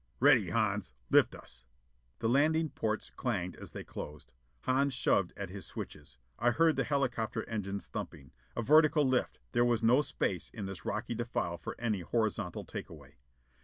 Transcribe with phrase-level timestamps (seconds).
[0.19, 0.93] "Ready, Hans.
[1.11, 1.63] Lift us."
[2.17, 4.31] The landing portes clanged as they closed.
[4.61, 6.17] Hans shoved at his switches.
[6.39, 8.31] I heard the helicopter engines thumping.
[8.55, 12.89] A vertical lift: there was no space in this rocky defile for any horizontal take
[12.89, 13.17] away.